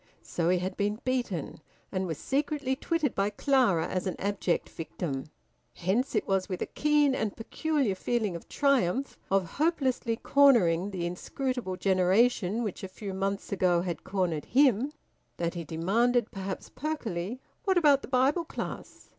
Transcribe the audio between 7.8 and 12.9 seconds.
feeling of triumph, of hopelessly cornering the inscrutable generation which a